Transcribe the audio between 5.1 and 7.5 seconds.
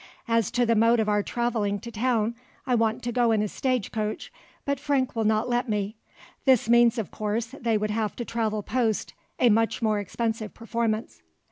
will not let me." This means of course